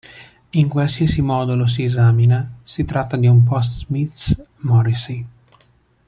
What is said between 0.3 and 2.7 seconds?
In qualsiasi modo lo si esamina